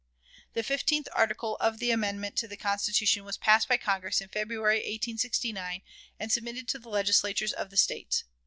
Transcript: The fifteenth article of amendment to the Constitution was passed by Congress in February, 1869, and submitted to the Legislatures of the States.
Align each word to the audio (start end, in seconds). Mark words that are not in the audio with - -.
The 0.53 0.63
fifteenth 0.63 1.07
article 1.13 1.57
of 1.57 1.79
amendment 1.79 2.35
to 2.37 2.47
the 2.47 2.57
Constitution 2.57 3.23
was 3.23 3.37
passed 3.37 3.67
by 3.69 3.77
Congress 3.77 4.19
in 4.19 4.29
February, 4.29 4.77
1869, 4.77 5.83
and 6.19 6.31
submitted 6.31 6.67
to 6.69 6.79
the 6.79 6.89
Legislatures 6.89 7.53
of 7.53 7.69
the 7.69 7.77
States. 7.77 8.23